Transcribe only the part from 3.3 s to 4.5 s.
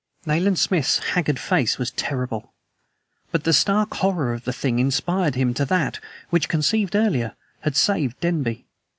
But the stark horror of